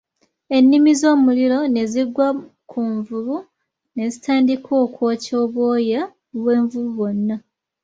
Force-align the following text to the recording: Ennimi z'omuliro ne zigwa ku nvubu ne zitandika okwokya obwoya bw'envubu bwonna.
Ennimi 0.57 0.91
z'omuliro 0.99 1.59
ne 1.73 1.83
zigwa 1.91 2.27
ku 2.71 2.81
nvubu 2.95 3.35
ne 3.95 4.03
zitandika 4.11 4.71
okwokya 4.83 5.33
obwoya 5.43 6.01
bw'envubu 6.41 6.91
bwonna. 6.95 7.35